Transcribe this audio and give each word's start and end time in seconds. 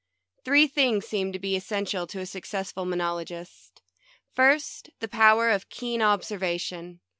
Three 0.43 0.65
things 0.65 1.05
seem 1.05 1.31
to 1.31 1.37
be 1.37 1.55
essential 1.55 2.07
to 2.07 2.21
a 2.21 2.25
suc 2.25 2.45
cessful 2.45 2.89
monologist. 2.89 3.83
First, 4.33 4.89
the 4.99 5.07
power 5.07 5.51
of 5.51 5.69
keen 5.69 6.01
observation. 6.01 7.01